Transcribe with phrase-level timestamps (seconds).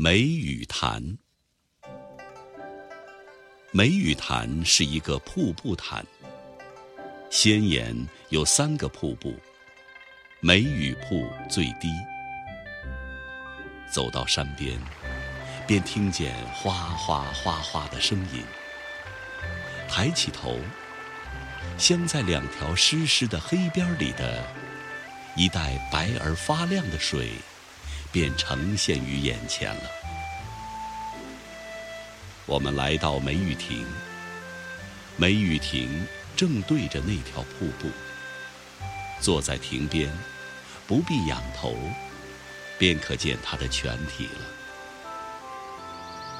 [0.00, 1.18] 梅雨潭。
[3.72, 6.06] 梅雨潭是一个瀑布潭，
[7.30, 9.34] 先沿有三个瀑布，
[10.38, 11.90] 梅雨瀑最低。
[13.90, 14.78] 走到山边，
[15.66, 18.44] 便听见哗哗哗哗的声音。
[19.88, 20.60] 抬起头，
[21.76, 24.46] 镶在两条湿湿的黑边里的
[25.34, 27.32] 一带白而发亮的水。
[28.10, 29.82] 便呈现于眼前了。
[32.46, 33.86] 我们来到梅雨亭，
[35.16, 37.88] 梅雨亭正对着那条瀑布。
[39.20, 40.10] 坐在亭边，
[40.86, 41.74] 不必仰头，
[42.78, 44.40] 便可见它的全体了。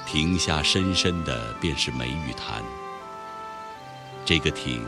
[0.07, 2.63] 亭下深深的便是梅雨潭。
[4.25, 4.87] 这个亭，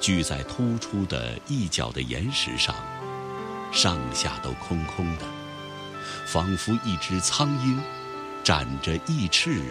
[0.00, 2.74] 聚在突出的一角的岩石上，
[3.72, 5.41] 上下都空空的。
[6.26, 7.80] 仿佛一只苍鹰，
[8.42, 9.62] 展着翼翅，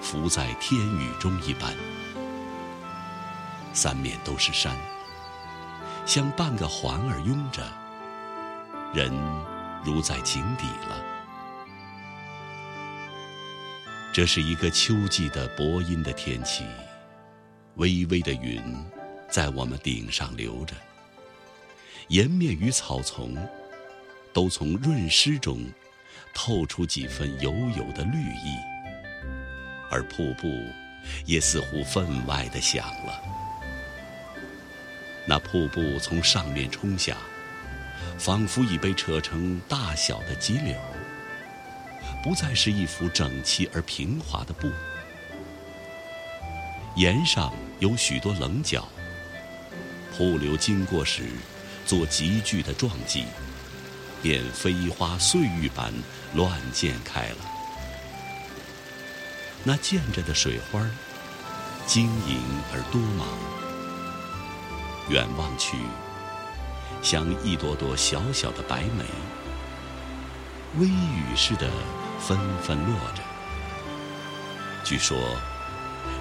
[0.00, 1.74] 浮在天宇中一般。
[3.72, 4.76] 三面都是山，
[6.06, 7.62] 像半个环儿拥着，
[8.92, 9.12] 人
[9.84, 11.02] 如在井底了。
[14.12, 16.64] 这是一个秋季的薄阴的天气，
[17.74, 18.62] 微微的云
[19.28, 20.76] 在我们顶上流着，
[22.06, 23.36] 岩面与草丛。
[24.34, 25.64] 都从润湿中
[26.34, 28.58] 透出几分油油的绿意，
[29.88, 30.48] 而瀑布
[31.24, 33.22] 也似乎分外的响了。
[35.26, 37.16] 那瀑布从上面冲下，
[38.18, 40.76] 仿佛已被扯成大小的急流，
[42.22, 44.68] 不再是一幅整齐而平滑的布。
[46.96, 48.86] 岩上有许多棱角，
[50.16, 51.22] 瀑流经过时，
[51.86, 53.24] 做急剧的撞击。
[54.24, 55.92] 便飞花碎玉般
[56.32, 57.36] 乱溅开了。
[59.62, 60.80] 那溅着的水花
[61.86, 62.40] 晶莹
[62.72, 63.28] 而多芒，
[65.10, 65.76] 远望去，
[67.02, 69.04] 像一朵朵小小的白梅，
[70.78, 71.70] 微雨似的
[72.18, 73.22] 纷纷落着。
[74.84, 75.18] 据说，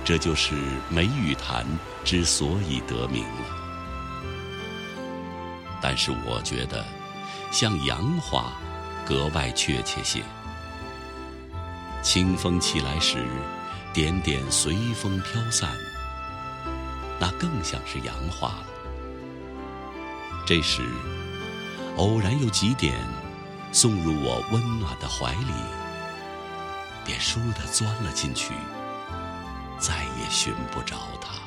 [0.04, 0.56] 这就是
[0.90, 1.66] 梅雨潭
[2.04, 3.46] 之所以得名了。
[5.82, 6.86] 但是我觉得。
[7.54, 8.52] 像杨花，
[9.06, 10.24] 格外确切些。
[12.02, 13.24] 清风起来时，
[13.94, 15.70] 点点随风飘散，
[17.20, 18.66] 那更像是杨花了。
[20.48, 20.82] 这时，
[21.98, 22.96] 偶然有几点
[23.72, 25.54] 送入我温暖的怀里，
[27.06, 28.56] 便倏地钻了进去，
[29.78, 31.43] 再也寻不着它。